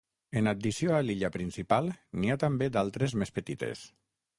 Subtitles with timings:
[0.39, 3.89] En addició a l'illa principal, n'hi ha també d'altres més petites.